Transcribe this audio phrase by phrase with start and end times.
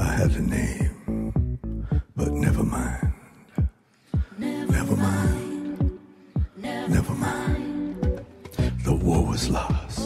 [0.00, 1.32] I have a name,
[2.16, 3.12] but never mind.
[4.38, 6.00] Never mind.
[6.88, 7.96] Never mind.
[8.84, 9.98] The war was lost.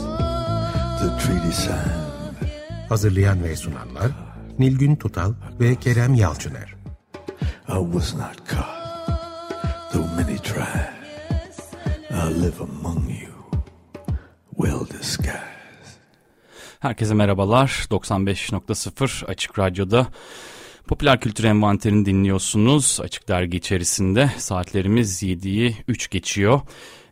[1.01, 2.05] The treaty signed.
[2.89, 4.11] Hazırlayan ve sunanlar
[4.59, 6.75] Nilgün Tutal ve Kerem Yalçıner.
[7.69, 10.95] I was not caught, though many tried.
[12.11, 13.14] I live among you,
[16.85, 17.87] Herkese merhabalar.
[17.91, 20.07] 95.0 Açık Radyo'da
[20.87, 23.01] Popüler Kültür Envanteri'ni dinliyorsunuz.
[23.03, 26.61] Açık Dergi içerisinde saatlerimiz 7'yi 3 geçiyor.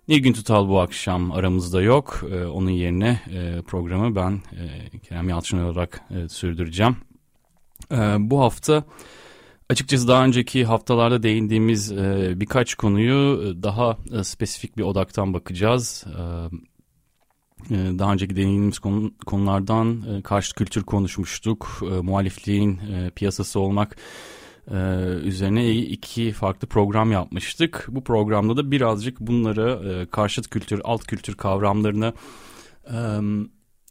[0.08, 2.24] Nilgün Tutal bu akşam aramızda yok.
[2.30, 6.96] Ee, onun yerine e, programı ben e, Kerem Yalçın olarak e, sürdüreceğim.
[7.92, 8.84] E, bu hafta
[9.70, 16.04] açıkçası daha önceki haftalarda değindiğimiz e, birkaç konuyu daha e, spesifik bir odaktan bakacağız.
[16.06, 16.22] E,
[17.70, 21.82] daha önceki deneyimimiz konu, konulardan e, karşı kültür konuşmuştuk.
[21.82, 23.96] E, muhalifliğin e, piyasası olmak
[24.70, 24.77] e,
[25.22, 27.86] üzerine iki farklı program yapmıştık.
[27.88, 32.12] Bu programda da birazcık bunları karşıt kültür, alt kültür kavramlarını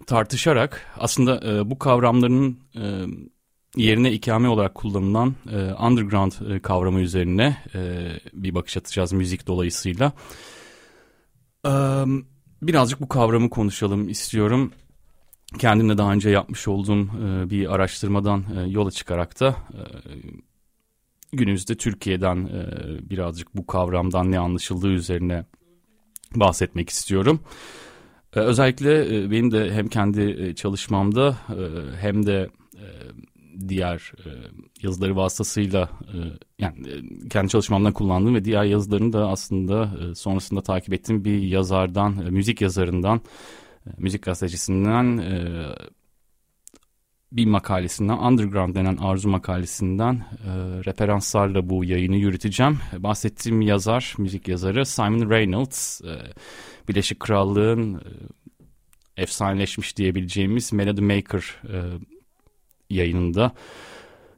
[0.07, 2.59] tartışarak aslında bu kavramların
[3.75, 5.35] yerine ikame olarak kullanılan
[5.79, 7.57] underground kavramı üzerine
[8.33, 10.11] bir bakış atacağız müzik dolayısıyla.
[11.65, 12.30] Evet
[12.61, 14.71] birazcık bu kavramı konuşalım istiyorum.
[15.59, 19.81] Kendimle daha önce yapmış olduğum e, bir araştırmadan e, yola çıkarak da e,
[21.33, 22.49] günümüzde Türkiye'den
[23.09, 25.45] birazcık bu kavramdan ne anlaşıldığı üzerine
[26.35, 27.39] bahsetmek istiyorum.
[28.33, 31.37] Özellikle benim de hem kendi çalışmamda
[31.99, 32.49] hem de
[33.69, 34.29] diğer e,
[34.83, 36.17] yazıları vasıtasıyla e,
[36.59, 41.41] yani e, kendi çalışmamdan kullandığım ve diğer yazılarını da aslında e, sonrasında takip ettiğim bir
[41.41, 43.21] yazardan, e, müzik yazarından,
[43.85, 45.65] e, müzik gazetecisinden e,
[47.31, 50.49] bir makalesinden, Underground denen arzu makalesinden e,
[50.85, 52.79] referanslarla bu yayını yürüteceğim.
[52.97, 56.19] Bahsettiğim yazar, müzik yazarı Simon Reynolds, e,
[56.89, 58.01] Birleşik Krallığın e,
[59.21, 61.77] efsaneleşmiş diyebileceğimiz Melody Maker e,
[62.91, 63.51] yayınında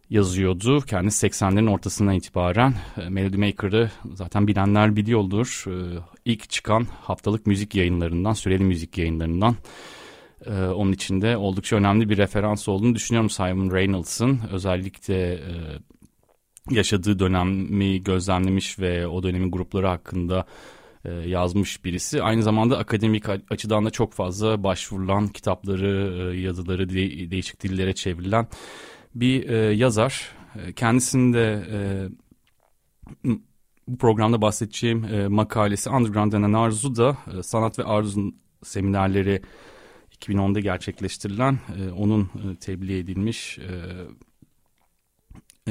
[0.09, 0.81] yazıyordu.
[0.81, 5.65] Kendisi 80'lerin ortasından itibaren e, Melody Maker'ı zaten bilenler biliyordur.
[5.67, 9.55] E, ilk çıkan haftalık müzik yayınlarından, süreli müzik yayınlarından.
[10.45, 14.39] E, onun içinde oldukça önemli bir referans olduğunu düşünüyorum Simon Reynolds'ın.
[14.51, 15.39] Özellikle
[16.69, 20.45] yaşadığı dönemi gözlemlemiş ve o dönemin grupları hakkında
[21.09, 22.23] yazmış birisi.
[22.23, 26.89] Aynı zamanda akademik açıdan da çok fazla başvurulan kitapları, yazıları
[27.31, 28.47] değişik dillere çevrilen
[29.15, 30.31] bir e, yazar.
[30.55, 31.79] E, kendisinde e,
[33.87, 38.33] bu programda bahsedeceğim e, makalesi Underground denen arzu da e, sanat ve arzu
[38.63, 39.41] seminerleri
[40.19, 43.71] 2010'da gerçekleştirilen e, onun e, tebliğ edilmiş e,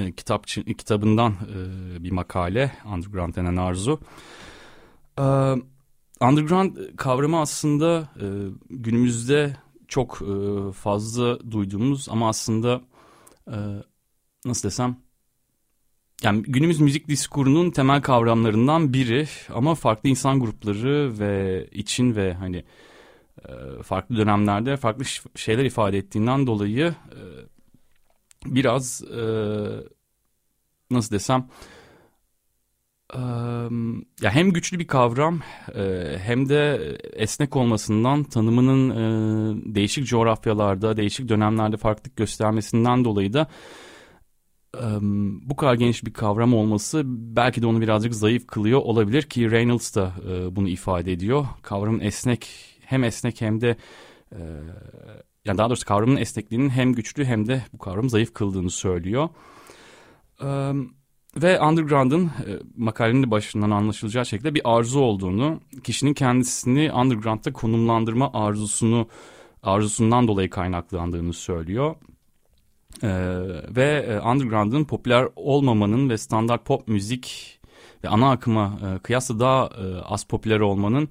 [0.01, 4.01] e, kitap kitabından e, bir makale Underground denen arzu.
[5.19, 5.23] E,
[6.21, 8.27] underground kavramı aslında e,
[8.71, 9.57] günümüzde
[9.89, 12.81] çok e, fazla duyduğumuz ama aslında
[13.49, 13.57] e,
[14.45, 14.97] nasıl desem
[16.23, 22.65] yani günümüz müzik diskurunun temel kavramlarından biri ama farklı insan grupları ve için ve hani
[23.49, 25.05] e, farklı dönemlerde farklı
[25.37, 27.21] şeyler ifade ettiğinden dolayı e,
[28.47, 29.23] biraz e,
[30.91, 31.82] nasıl desem e,
[34.23, 35.41] ya hem güçlü bir kavram
[36.19, 36.79] hem de
[37.13, 43.47] esnek olmasından tanımının değişik coğrafyalarda değişik dönemlerde farklılık göstermesinden dolayı da
[45.43, 49.97] bu kadar geniş bir kavram olması belki de onu birazcık zayıf kılıyor olabilir ki Reynolds
[49.97, 50.13] da
[50.51, 51.47] bunu ifade ediyor.
[51.63, 52.49] Kavramın esnek
[52.81, 53.77] hem esnek hem de
[55.45, 59.29] yani daha doğrusu kavramın esnekliğinin hem güçlü hem de bu kavramı zayıf kıldığını söylüyor.
[61.37, 62.31] Ve underground'ın e,
[62.77, 69.09] makalenin başından anlaşılacağı şekilde bir arzu olduğunu, kişinin kendisini underground'da konumlandırma arzusunu
[69.63, 71.97] arzusundan dolayı kaynaklandığını söylüyor.
[73.03, 73.09] Ee,
[73.77, 77.59] ve e, underground'ın popüler olmamanın ve standart pop müzik
[78.05, 81.09] ve ana akıma e, kıyasla daha e, az popüler olmanın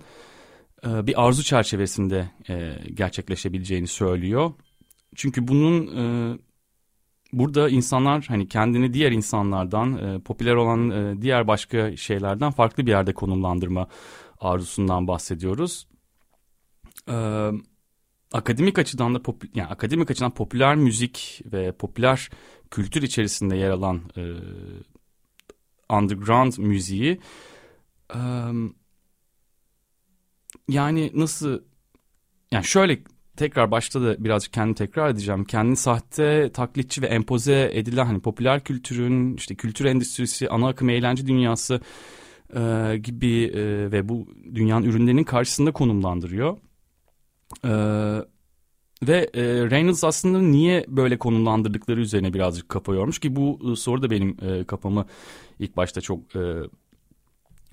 [0.88, 4.52] e, bir arzu çerçevesinde e, gerçekleşebileceğini söylüyor.
[5.16, 6.38] Çünkü bunun e,
[7.34, 12.92] burada insanlar hani kendini diğer insanlardan e, popüler olan e, diğer başka şeylerden farklı bir
[12.92, 13.88] yerde konumlandırma
[14.40, 15.88] arzusundan bahsediyoruz.
[17.10, 17.50] E,
[18.34, 22.30] akademik açıdan da popü, yani akademik açıdan popüler müzik ve popüler
[22.72, 24.24] kültür içerisinde yer alan e,
[25.96, 27.20] underground müziği
[28.16, 28.20] e,
[30.70, 31.62] yani nasıl
[32.52, 33.04] yani şöyle
[33.38, 35.46] tekrar başta da birazcık kendimi tekrar edeceğim.
[35.46, 41.28] Kendini sahte, taklitçi ve empoze edilen hani popüler kültürün, işte kültür endüstrisi, ana akım eğlence
[41.28, 41.82] dünyası
[42.56, 46.58] e, gibi e, ve bu dünyanın ürünlerinin karşısında konumlandırıyor.
[47.66, 47.72] E,
[49.08, 54.02] ve e, Reynolds aslında niye böyle konumlandırdıkları üzerine birazcık kafa yormuş ki bu e, soru
[54.02, 55.06] da benim e, kafamı
[55.60, 56.42] ilk başta çok e,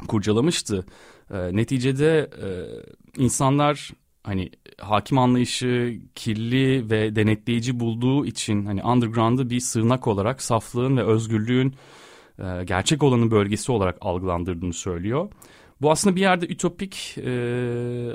[0.09, 0.87] kurcalamıştı.
[1.31, 2.49] E, neticede e,
[3.23, 3.91] insanlar
[4.25, 4.51] hani
[4.81, 11.75] hakim anlayışı kirli ve denetleyici bulduğu için hani underground'ı bir sığınak olarak saflığın ve özgürlüğün
[12.39, 15.29] e, gerçek olanın bölgesi olarak algılandırdığını söylüyor.
[15.81, 17.31] Bu aslında bir yerde ütopik e,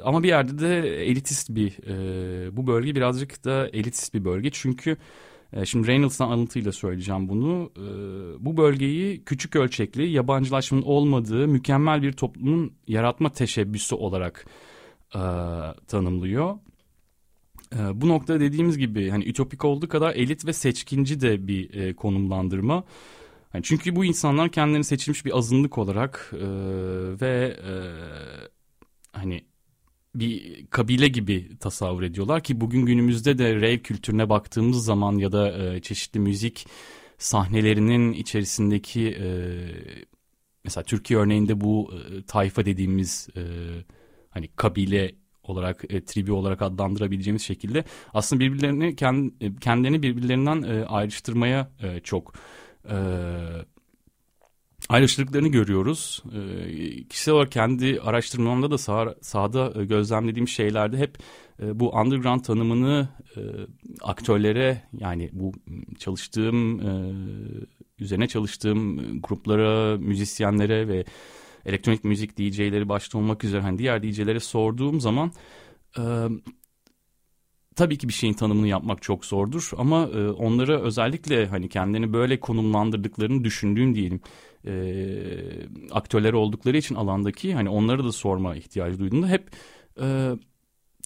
[0.03, 4.97] ama bir yerde de elitist bir e, bu bölge birazcık da elitist bir bölge çünkü
[5.53, 7.85] e, şimdi Reynolds'tan alıntıyla söyleyeceğim bunu e,
[8.45, 14.45] bu bölgeyi küçük ölçekli yabancılaşmanın olmadığı mükemmel bir toplumun yaratma teşebbüsü olarak
[15.15, 15.21] e,
[15.87, 16.57] tanımlıyor.
[17.75, 21.93] E, bu noktada dediğimiz gibi hani ütopik olduğu kadar elit ve seçkinci de bir e,
[21.95, 22.83] konumlandırma.
[23.53, 26.47] Yani çünkü bu insanlar kendilerini seçilmiş bir azınlık olarak e,
[27.21, 27.73] ve e,
[29.11, 29.43] hani
[30.15, 35.51] bir kabile gibi tasavvur ediyorlar ki bugün günümüzde de rave kültürüne baktığımız zaman ya da
[35.57, 36.67] e, çeşitli müzik
[37.17, 39.27] sahnelerinin içerisindeki e,
[40.63, 43.41] mesela Türkiye örneğinde bu e, tayfa dediğimiz e,
[44.33, 47.83] hani kabile olarak e, tribi olarak adlandırabileceğimiz şekilde
[48.13, 48.95] aslında birbirlerini
[49.59, 52.33] kendilerini birbirlerinden e, ayrıştırmaya e, çok
[52.89, 52.97] e,
[54.89, 56.23] ayrıştırdıklarını görüyoruz.
[56.33, 61.17] E, kişisel olarak kendi araştırmamda da sağ, sahada e, gözlemlediğim şeylerde hep
[61.61, 63.41] e, bu underground tanımını e,
[64.01, 65.51] aktörlere yani bu
[65.99, 67.13] çalıştığım e,
[67.99, 71.05] üzerine çalıştığım gruplara, müzisyenlere ve
[71.65, 75.31] elektronik müzik DJ'leri başta olmak üzere hani diğer DJ'lere sorduğum zaman
[75.97, 76.03] e,
[77.75, 82.39] tabii ki bir şeyin tanımını yapmak çok zordur ama e, onlara özellikle hani kendini böyle
[82.39, 84.21] konumlandırdıklarını düşündüğüm diyelim
[84.67, 84.73] e,
[85.91, 89.51] aktörler oldukları için alandaki hani onları da sorma ihtiyacı duyduğumda hep
[90.01, 90.31] e,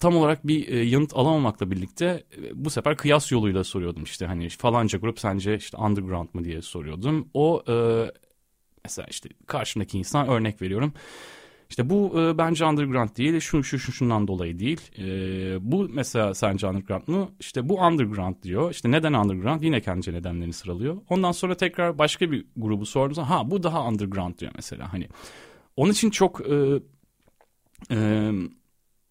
[0.00, 4.48] tam olarak bir e, yanıt alamamakla birlikte e, bu sefer kıyas yoluyla soruyordum işte hani
[4.48, 7.28] falanca grup sence işte underground mı diye soruyordum.
[7.34, 7.74] O e,
[8.84, 10.92] mesela işte karşımdaki insan örnek veriyorum
[11.70, 14.80] işte bu e, bence underground değil, şu şu şu şundan dolayı değil.
[14.98, 15.04] E,
[15.72, 17.28] bu mesela sence underground mı?
[17.40, 18.70] İşte bu underground diyor.
[18.70, 19.62] İşte neden underground?
[19.62, 20.96] Yine kendi nedenlerini sıralıyor.
[21.08, 24.92] Ondan sonra tekrar başka bir grubu sorduğunuz ha bu daha underground diyor mesela.
[24.92, 25.08] Hani
[25.76, 26.80] onun için çok e,
[27.90, 28.30] e,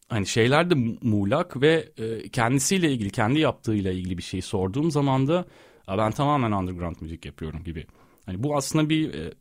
[0.10, 5.28] hani şeyler de muğlak ve e, kendisiyle ilgili, kendi yaptığıyla ilgili bir şey sorduğum zaman
[5.28, 5.46] da
[5.88, 7.86] ben tamamen underground müzik yapıyorum gibi.
[8.26, 9.34] Hani bu aslında bir e,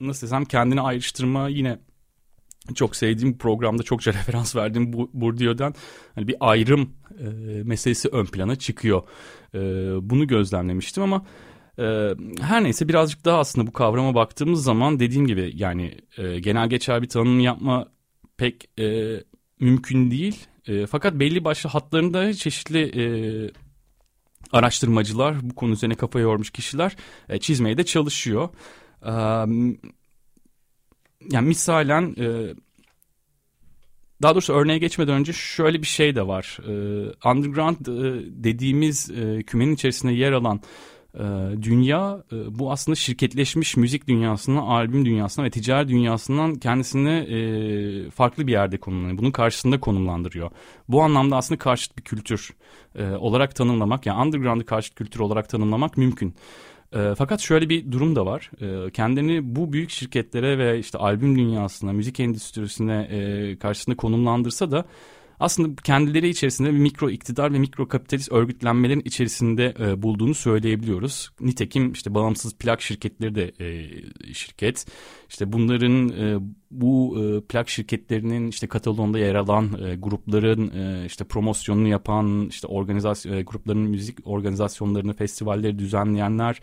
[0.00, 1.78] nasıl desem kendini ayrıştırma yine
[2.74, 5.74] çok sevdiğim programda çokça referans verdiğim bu, Bourdieu'dan
[6.14, 7.24] hani bir ayrım e,
[7.62, 9.02] meselesi ön plana çıkıyor.
[9.54, 9.58] E,
[10.10, 11.26] bunu gözlemlemiştim ama
[11.78, 16.68] e, her neyse birazcık daha aslında bu kavrama baktığımız zaman dediğim gibi yani e, genel
[16.68, 17.88] geçer bir tanım yapma
[18.36, 19.16] pek e,
[19.60, 20.46] mümkün değil.
[20.66, 23.04] E, fakat belli başlı hatlarında çeşitli e,
[24.52, 26.96] araştırmacılar bu konu üzerine kafa yormuş kişiler
[27.28, 28.48] e, çizmeye de çalışıyor.
[31.30, 32.16] Yani misalen
[34.22, 36.58] daha doğrusu örneğe geçmeden önce şöyle bir şey de var.
[37.24, 37.76] Underground
[38.44, 40.60] dediğimiz e, kümenin içerisinde yer alan
[41.62, 48.76] dünya bu aslında şirketleşmiş müzik dünyasından, albüm dünyasından ve ticari dünyasından kendisini farklı bir yerde
[48.76, 49.18] konumlanıyor.
[49.18, 50.50] Bunun karşısında konumlandırıyor.
[50.88, 52.50] Bu anlamda aslında karşıt bir kültür
[53.18, 56.34] olarak tanımlamak yani underground'ı karşıt kültür olarak tanımlamak mümkün.
[56.92, 58.50] E, fakat şöyle bir durum da var.
[58.60, 64.84] E, kendini bu büyük şirketlere ve işte albüm dünyasına, müzik endüstrisine e, karşısında konumlandırsa da
[65.40, 71.30] aslında kendileri içerisinde bir mikro iktidar ve mikro kapitalist örgütlenmelerin içerisinde e, bulduğunu söyleyebiliyoruz.
[71.40, 74.86] Nitekim işte bağımsız plak şirketleri de e, şirket.
[75.28, 76.38] İşte bunların e,
[76.70, 82.66] bu e, plak şirketlerinin işte kataloğunda yer alan e, grupların e, işte promosyonunu yapan işte
[82.66, 86.60] organizasyon e, grupların müzik organizasyonlarını, festivalleri düzenleyenler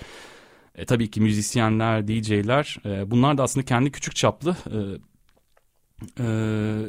[0.75, 4.77] e, tabii ki müzisyenler, DJ'ler e, bunlar da aslında kendi küçük çaplı e,
[6.19, 6.23] e,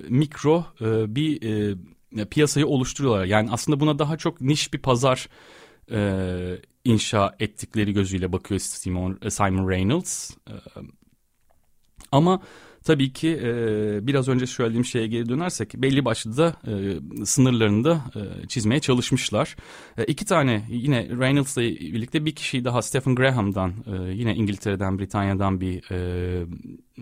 [0.09, 3.25] mikro e, bir e, piyasayı oluşturuyorlar.
[3.25, 5.29] Yani aslında buna daha çok niş bir pazar
[5.91, 10.31] e, inşa ettikleri gözüyle bakıyor Simon, Simon Reynolds.
[10.31, 10.55] E,
[12.13, 12.41] ama
[12.85, 16.75] Tabii ki e, biraz önce söylediğim şeye geri dönersek belli başlı da e,
[17.25, 19.57] sınırlarını da e, çizmeye çalışmışlar.
[19.99, 25.61] E, iki tane yine Reynolds'la birlikte bir kişiyi daha Stephen Graham'dan e, yine İngiltere'den Britanya'dan
[25.61, 26.47] bir e,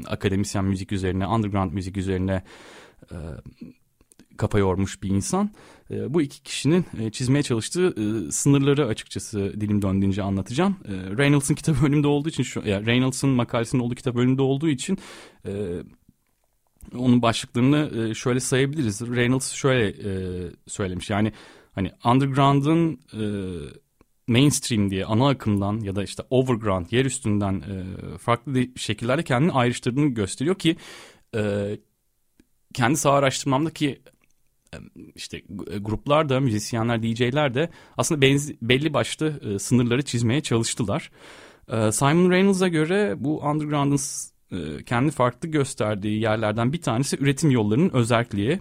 [0.06, 2.42] akademisyen müzik üzerine underground müzik üzerine
[3.10, 3.16] e,
[4.36, 5.50] kafa yormuş bir insan.
[5.90, 10.76] E, bu iki kişinin e, çizmeye çalıştığı e, sınırları açıkçası dilim döndüğünce anlatacağım.
[10.84, 14.98] E, Reynolds'ın kitabı önümde olduğu için, şu, yani Reynolds'ın makalesinin olduğu kitap önümde olduğu için...
[16.94, 19.00] Onun başlıklarını e, şöyle sayabiliriz.
[19.00, 19.94] Reynolds şöyle
[20.66, 21.32] söylemiş yani
[21.72, 23.00] hani underground'ın
[24.26, 27.62] mainstream diye ana akımdan ya da işte overground yer üstünden
[28.18, 30.76] farklı şekillerde kendini ayrıştırdığını gösteriyor ki
[32.74, 34.02] kendi saha araştırmamdaki
[35.14, 35.42] işte
[35.80, 41.10] gruplar da müzisyenler DJ'ler de aslında benzi, belli başlı e, sınırları çizmeye çalıştılar.
[41.68, 43.98] E, Simon Reynolds'a göre bu underground'ın
[44.52, 48.60] e, kendi farklı gösterdiği yerlerden bir tanesi üretim yollarının özelliği.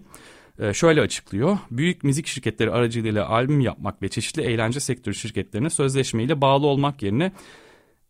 [0.59, 1.57] E, şöyle açıklıyor.
[1.71, 7.31] Büyük müzik şirketleri aracılığıyla albüm yapmak ve çeşitli eğlence sektörü şirketlerine sözleşmeyle bağlı olmak yerine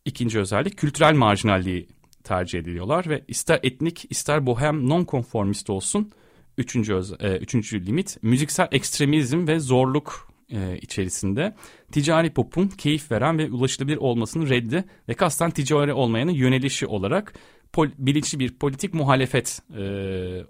[0.04, 1.88] ikinci özellik kültürel marjinalliği
[2.24, 6.12] tercih ediliyorlar ve ister etnik ister bohem nonkonformist olsun
[6.58, 11.54] üçüncü, öz, e, üçüncü limit müziksel ekstremizm ve zorluk e, içerisinde
[11.92, 17.34] ticari popun keyif veren ve ulaşılabilir olmasının reddi ve kasten ticari olmayanın yönelişi olarak
[17.72, 19.82] pol, bilinçli bir politik muhalefet e,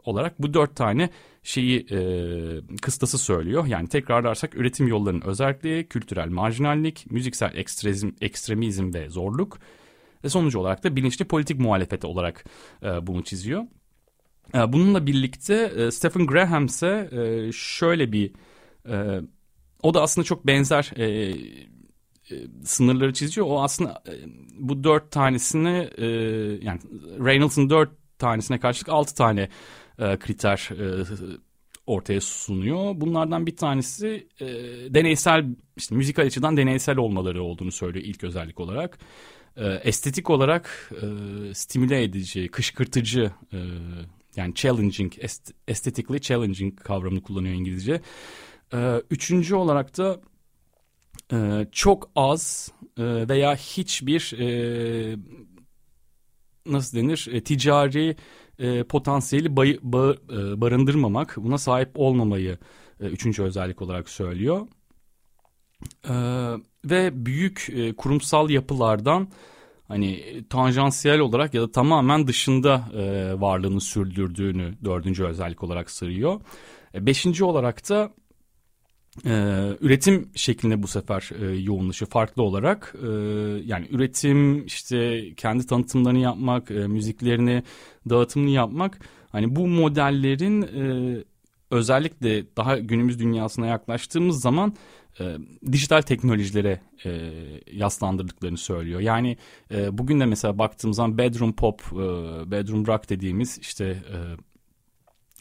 [0.04, 1.10] olarak bu dört tane
[1.42, 1.98] şeyi e,
[2.82, 3.66] kıstası söylüyor.
[3.66, 9.58] Yani tekrarlarsak üretim yollarının özelliği, kültürel marjinallik, müziksel ekstremizm, ekstremizm ve zorluk
[10.24, 12.44] ve sonucu olarak da bilinçli politik muhalefet olarak
[12.82, 13.62] e, bunu çiziyor.
[14.54, 18.32] E, bununla birlikte e, Stephen Graham ise e, şöyle bir
[18.88, 19.20] e,
[19.82, 20.92] o da aslında çok benzer
[22.64, 23.46] sınırları çiziyor.
[23.46, 24.02] O aslında
[24.58, 25.88] bu dört tanesini
[26.62, 26.80] yani
[27.24, 29.48] Reynolds'ın dört tanesine karşılık altı tane
[29.98, 30.68] kriter
[31.86, 32.92] ortaya sunuyor.
[32.94, 34.28] Bunlardan bir tanesi
[34.90, 35.46] deneysel
[35.76, 38.98] işte müzikal açıdan deneysel olmaları olduğunu söylüyor ilk özellik olarak.
[39.82, 43.32] Estetik olarak e, stimüle edici, kışkırtıcı
[44.36, 45.52] yani challenging, est
[46.22, 48.00] challenging kavramını kullanıyor İngilizce.
[48.74, 50.20] E, üçüncü olarak da
[51.32, 55.16] e, çok az e, veya hiçbir e,
[56.66, 58.16] nasıl denir e, ticari
[58.88, 59.56] potansiyeli
[60.60, 62.58] barındırmamak, buna sahip olmamayı
[63.00, 64.66] üçüncü özellik olarak söylüyor.
[66.08, 66.14] E,
[66.84, 69.28] ve büyük kurumsal yapılardan
[69.92, 76.40] hani tanjansiyel olarak ya da tamamen dışında e, varlığını sürdürdüğünü dördüncü özellik olarak sırıyor.
[76.94, 78.12] E, beşinci olarak da
[79.24, 79.30] e,
[79.80, 82.94] üretim şeklinde bu sefer e, yoğunlaşıyor farklı olarak.
[83.02, 83.08] E,
[83.64, 87.62] yani üretim işte kendi tanıtımlarını yapmak, e, müziklerini
[88.08, 88.98] dağıtımını yapmak.
[89.28, 91.24] Hani bu modellerin e,
[91.70, 94.74] özellikle daha günümüz dünyasına yaklaştığımız zaman
[95.20, 95.36] e,
[95.72, 97.32] dijital teknolojilere e,
[97.72, 99.00] yaslandırdıklarını söylüyor.
[99.00, 99.36] Yani
[99.70, 101.96] e, bugün de mesela baktığımız zaman bedroom pop, e,
[102.50, 104.16] bedroom rock dediğimiz işte e,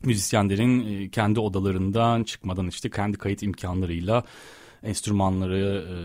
[0.04, 4.24] müzisyenlerin e, kendi odalarından çıkmadan işte kendi kayıt imkanlarıyla
[4.84, 5.96] enstrümanları e,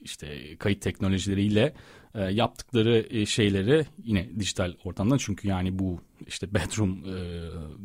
[0.00, 1.74] işte kayıt teknolojileriyle
[2.14, 5.16] e, yaptıkları şeyleri yine dijital ortamdan.
[5.16, 7.04] Çünkü yani bu işte bedroom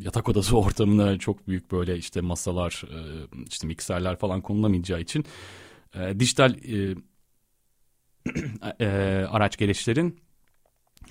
[0.04, 2.84] yatak odası ortamına çok büyük böyle işte masalar
[3.50, 5.26] işte mikserler falan konulamayacağı için
[6.20, 6.56] dijital
[9.30, 10.20] araç gereçlerin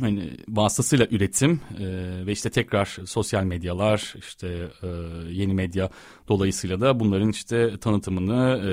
[0.00, 1.86] hani vasıtasıyla üretim e,
[2.26, 4.86] ve işte tekrar sosyal medyalar işte e,
[5.30, 5.90] yeni medya
[6.28, 8.70] dolayısıyla da bunların işte tanıtımını e,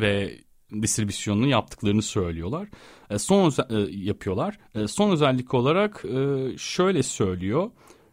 [0.00, 0.38] ve
[0.72, 2.68] distribüsyonunu yaptıklarını söylüyorlar.
[3.10, 4.58] E, son e, yapıyorlar.
[4.74, 7.70] E, son özellik olarak e, şöyle söylüyor.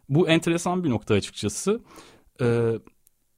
[0.09, 1.81] Bu enteresan bir nokta açıkçası.
[2.41, 2.71] E,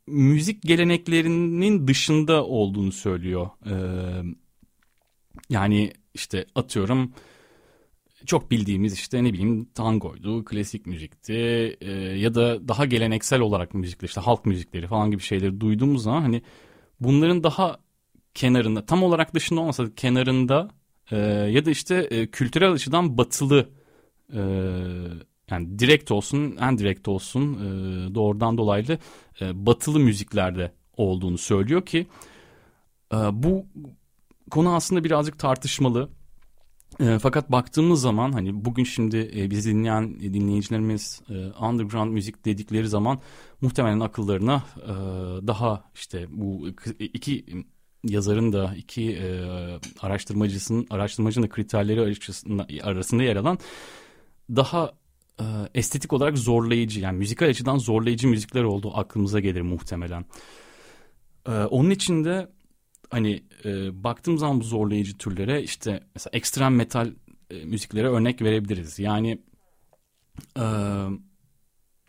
[0.07, 3.49] müzik geleneklerinin dışında olduğunu söylüyor.
[3.65, 3.73] E,
[5.49, 7.13] yani işte atıyorum
[8.25, 11.33] çok bildiğimiz işte ne bileyim tangoydu, klasik müzikti
[11.81, 16.21] e, ya da daha geleneksel olarak müzikler işte halk müzikleri falan gibi şeyleri duyduğumuz zaman
[16.21, 16.41] hani
[16.99, 17.79] bunların daha
[18.37, 20.69] kenarında tam olarak dışında olmasa da kenarında
[21.11, 23.69] e, ya da işte e, kültürel açıdan batılı
[24.33, 24.39] e,
[25.51, 28.97] yani direkt olsun en direkt olsun e, doğrudan dolaylı
[29.41, 32.07] e, batılı müziklerde olduğunu söylüyor ki
[33.13, 33.65] e, bu
[34.51, 36.09] konu aslında birazcık tartışmalı.
[36.99, 41.33] E, fakat baktığımız zaman hani bugün şimdi e, biz dinleyen dinleyicilerimiz e,
[41.65, 43.19] underground müzik dedikleri zaman
[43.61, 44.93] muhtemelen akıllarına e,
[45.47, 46.67] daha işte bu
[46.99, 47.45] iki
[48.07, 49.45] yazarın da iki e,
[49.99, 52.01] araştırmacısının araştırmacının da kriterleri
[52.83, 53.59] arasında, yer alan
[54.49, 54.91] daha
[55.39, 60.25] e, estetik olarak zorlayıcı yani müzikal açıdan zorlayıcı müzikler olduğu aklımıza gelir muhtemelen.
[61.47, 62.49] E, onun için de
[63.09, 67.11] hani e, baktığım zaman bu zorlayıcı türlere işte mesela ekstrem metal
[67.51, 68.99] e, müziklere örnek verebiliriz.
[68.99, 69.41] Yani
[70.57, 70.65] e,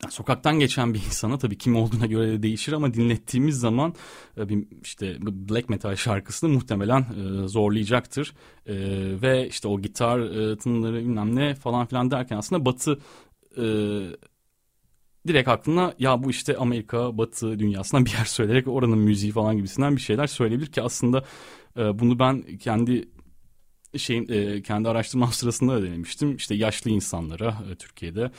[0.08, 3.94] sokaktan geçen bir insana tabii kim olduğuna göre de değişir ama dinlettiğimiz zaman
[4.36, 8.34] e, bir işte black metal şarkısını muhtemelen e, zorlayacaktır.
[8.66, 8.74] E,
[9.22, 12.98] ve işte o gitar e, tınıları bilmem ne falan filan derken aslında batı
[15.26, 19.96] direkt aklına ya bu işte Amerika batı dünyasından bir yer söyleyerek oranın müziği falan gibisinden
[19.96, 21.24] bir şeyler söyleyebilir ki aslında
[21.76, 23.08] bunu ben kendi
[23.96, 26.36] şeyin e, kendi araştırmam sırasında da denemiştim.
[26.36, 28.30] İşte yaşlı insanlara Türkiye'de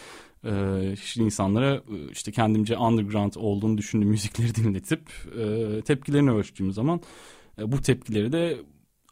[0.46, 7.01] e, insanlara e, işte kendimce underground olduğunu düşündüğüm müzikleri dinletip e, tepkilerini ölçtüğüm zaman
[7.60, 8.58] e, bu tepkileri de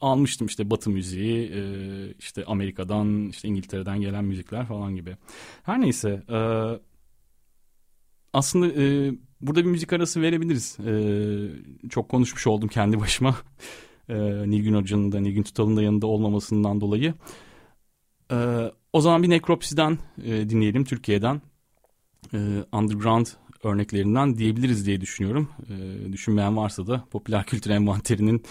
[0.01, 1.62] almıştım işte Batı müziği, e,
[2.19, 5.17] işte Amerika'dan, işte İngiltere'den gelen müzikler falan gibi.
[5.63, 6.39] Her neyse, e,
[8.34, 10.77] aslında e, burada bir müzik arası verebiliriz.
[10.86, 13.36] E, çok konuşmuş oldum kendi başıma.
[14.10, 14.15] E,
[14.50, 17.13] Nilgün Hoca'nın da Nilgün Tutal'ın da yanında olmamasından dolayı.
[18.31, 21.41] E, o zaman bir Nekropsi'den e, dinleyelim Türkiye'den.
[22.34, 22.38] E,
[22.74, 23.25] underground
[23.63, 25.50] örneklerinden diyebiliriz diye düşünüyorum.
[25.70, 28.44] E, düşünmeyen varsa da popüler kültür envanterinin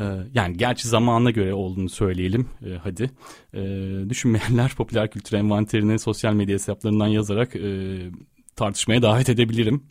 [0.00, 3.10] e, yani gerçi zamanına göre olduğunu söyleyelim e, hadi.
[3.54, 3.60] E,
[4.08, 7.98] düşünmeyenler popüler kültür envanterini sosyal medya hesaplarından yazarak e,
[8.56, 9.82] tartışmaya davet edebilirim.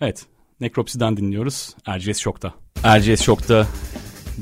[0.00, 0.26] Evet,
[0.60, 1.76] Nekropsi'den dinliyoruz.
[1.86, 2.54] Erciyes Şok'ta.
[2.84, 3.66] Erciyes Şok'ta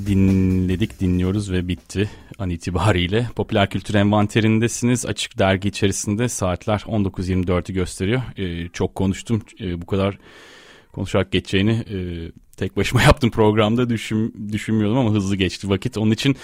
[0.06, 3.28] dinledik, dinliyoruz ve bitti an itibariyle.
[3.37, 5.06] Popüler kültür envanterindesiniz.
[5.06, 8.23] Açık dergi içerisinde saatler 19.24'ü gösteriyor.
[8.37, 9.42] Ee, çok konuştum.
[9.61, 10.18] Ee, bu kadar
[10.92, 11.97] konuşarak geçeceğini e,
[12.56, 15.99] tek başıma yaptım programda düşün, düşünmüyordum ama hızlı geçti vakit.
[15.99, 16.37] Onun için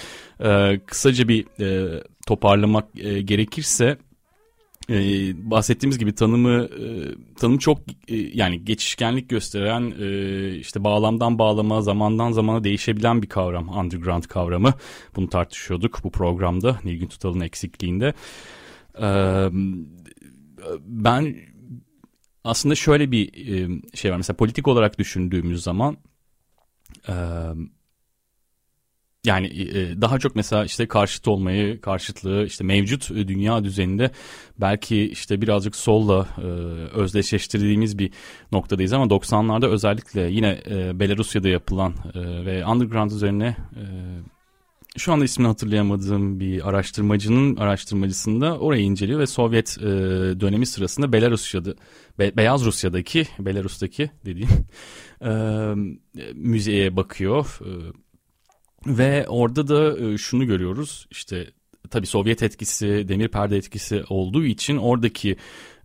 [0.44, 3.98] e, kısaca bir e, toparlamak e, gerekirse
[4.90, 6.84] ee, bahsettiğimiz gibi tanımı e,
[7.38, 7.78] tanım çok
[8.08, 14.74] e, yani geçişkenlik gösteren e, işte bağlamdan bağlama zamandan zamana değişebilen bir kavram underground kavramı.
[15.16, 18.14] Bunu tartışıyorduk bu programda Nilgün Tutal'ın eksikliğinde.
[19.00, 19.08] E,
[20.80, 21.36] ben
[22.44, 24.16] aslında şöyle bir e, şey var.
[24.16, 25.96] Mesela politik olarak düşündüğümüz zaman
[27.08, 27.14] e,
[29.26, 34.10] yani e, daha çok mesela işte karşıt olmayı, karşıtlığı işte mevcut e, dünya düzeninde
[34.60, 36.42] belki işte birazcık solla e,
[37.00, 38.10] özdeşleştirdiğimiz bir
[38.52, 40.60] noktadayız ama 90'larda özellikle yine
[41.00, 43.56] Belarusya'da yapılan ve underground üzerine
[44.96, 49.76] şu anda ismini hatırlayamadığım bir araştırmacının araştırmacısında orayı inceliyor ve Sovyet
[50.40, 51.74] dönemi sırasında Belarusya'da
[52.18, 54.48] Beyaz Rusya'daki Belarus'taki dediğim
[56.34, 57.58] müzeye bakıyor.
[58.86, 61.46] Ve orada da e, şunu görüyoruz işte
[61.90, 65.36] tabii Sovyet etkisi, demir perde etkisi olduğu için oradaki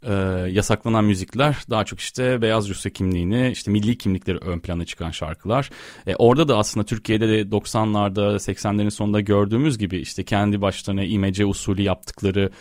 [0.04, 0.14] e,
[0.52, 5.70] yasaklanan müzikler daha çok işte beyaz Rusya kimliğini, işte milli kimlikleri ön plana çıkan şarkılar.
[6.08, 11.46] E, orada da aslında Türkiye'de de 90'larda, 80'lerin sonunda gördüğümüz gibi işte kendi başlarına imece
[11.46, 12.52] usulü yaptıkları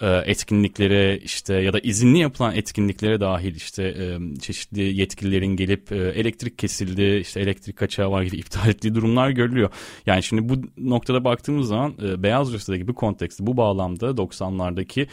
[0.00, 5.96] e, etkinliklere işte ya da izinli yapılan etkinliklere dahil işte e, çeşitli yetkililerin gelip e,
[5.96, 9.70] elektrik kesildi işte elektrik kaçağı var gibi iptal ettiği durumlar görülüyor.
[10.06, 15.06] Yani şimdi bu noktada baktığımız zaman Beyaz Rusya'daki bu kontekste bu bağlamda 90'lardaki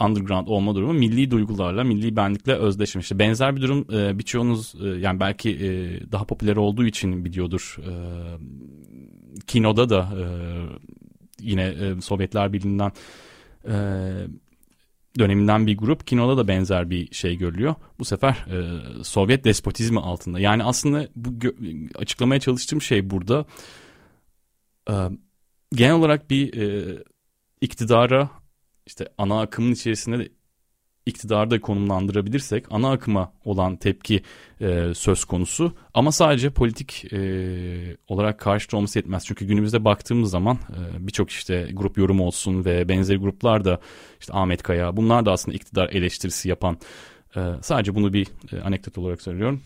[0.00, 3.18] underground olma durumu milli duygularla milli benlikle özdeşmişti.
[3.18, 3.86] Benzer bir durum
[4.18, 5.58] birçoğunuz yani belki
[6.12, 7.76] daha popüler olduğu için biliyordur.
[9.46, 10.08] Kino'da da
[11.40, 12.92] yine Sovyetler Birliği'nden
[13.68, 13.76] e,
[15.18, 17.74] döneminden bir grup kinoda da benzer bir şey görülüyor.
[17.98, 20.40] Bu sefer e, Sovyet despotizmi altında.
[20.40, 21.30] Yani aslında bu
[21.94, 23.46] açıklamaya çalıştığım şey burada
[24.90, 24.94] e,
[25.72, 26.98] genel olarak bir e,
[27.60, 28.30] iktidara
[28.86, 30.28] işte ana akımın içerisinde
[31.08, 34.22] iktidarda konumlandırabilirsek ana akıma olan tepki
[34.60, 37.18] e, söz konusu ama sadece politik e,
[38.08, 39.26] olarak karşıt olması yetmez.
[39.26, 43.80] Çünkü günümüzde baktığımız zaman e, birçok işte grup yorum olsun ve benzeri gruplar da
[44.20, 46.78] işte Ahmet Kaya bunlar da aslında iktidar eleştirisi yapan
[47.36, 49.62] e, sadece bunu bir e, anekdot olarak söylüyorum.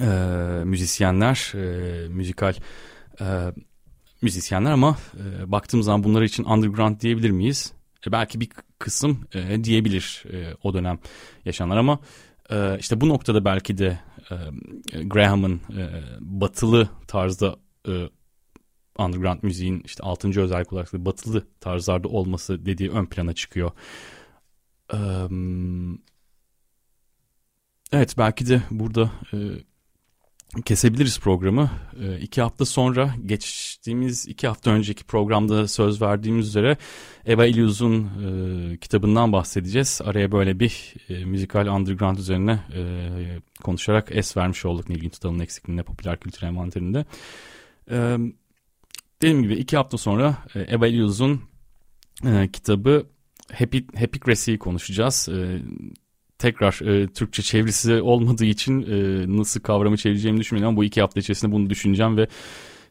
[0.00, 0.06] E,
[0.64, 2.54] müzisyenler, e, müzikal
[3.20, 3.26] e,
[4.22, 7.72] müzisyenler ama e, baktığımız zaman bunlar için underground diyebilir miyiz?
[8.06, 8.48] E, belki bir
[8.80, 10.98] kısım e, diyebilir e, o dönem
[11.44, 11.98] yaşananlar ama
[12.50, 14.36] e, işte bu noktada belki de e,
[15.02, 17.56] Graham'ın e, batılı tarzda
[17.88, 18.08] e,
[18.98, 23.70] underground müziğin işte altıncı özellik olarak batılı tarzlarda olması dediği ön plana çıkıyor.
[27.92, 29.38] Evet belki de burada e,
[30.64, 31.70] kesebiliriz programı.
[32.02, 36.76] E, iki hafta sonra geçtiğimiz iki hafta önceki programda söz verdiğimiz üzere
[37.26, 40.00] Eva Illius'un e, kitabından bahsedeceğiz.
[40.04, 42.82] Araya böyle bir e, müzikal underground üzerine e,
[43.62, 47.04] konuşarak es vermiş olduk Nilgün Tutal'ın eksikliğinde popüler kültür envanterinde.
[47.90, 48.16] E,
[49.22, 51.42] dediğim gibi iki hafta sonra e, Eva Illius'un
[52.26, 53.06] e, kitabı
[53.52, 55.28] Happy, Happycracy'yi konuşacağız.
[55.28, 55.62] E,
[56.40, 61.20] tekrar e, Türkçe çevirisi olmadığı için e, nasıl kavramı çevireceğimi düşünmüyorum ama bu iki hafta
[61.20, 62.28] içerisinde bunu düşüneceğim ve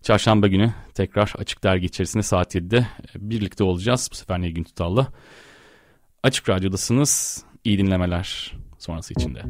[0.02, 2.86] çarşamba günü tekrar Açık Dergi içerisinde saat 7'de e,
[3.16, 4.10] birlikte olacağız.
[4.12, 5.08] Bu sefer Nilgün Tutal'la.
[6.24, 7.44] Açık Radyo'dasınız.
[7.64, 9.44] İyi dinlemeler sonrası içinde.